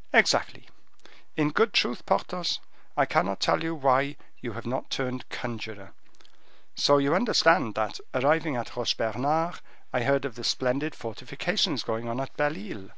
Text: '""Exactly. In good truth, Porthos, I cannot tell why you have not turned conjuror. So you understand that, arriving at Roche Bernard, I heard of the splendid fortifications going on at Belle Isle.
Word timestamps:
'""Exactly. 0.12 0.68
In 1.36 1.50
good 1.50 1.72
truth, 1.72 2.06
Porthos, 2.06 2.60
I 2.96 3.06
cannot 3.06 3.40
tell 3.40 3.58
why 3.74 4.14
you 4.38 4.52
have 4.52 4.64
not 4.64 4.88
turned 4.88 5.28
conjuror. 5.30 5.90
So 6.76 6.98
you 6.98 7.12
understand 7.12 7.74
that, 7.74 7.98
arriving 8.14 8.54
at 8.54 8.76
Roche 8.76 8.94
Bernard, 8.96 9.56
I 9.92 10.04
heard 10.04 10.24
of 10.24 10.36
the 10.36 10.44
splendid 10.44 10.94
fortifications 10.94 11.82
going 11.82 12.08
on 12.08 12.20
at 12.20 12.36
Belle 12.36 12.56
Isle. 12.56 12.90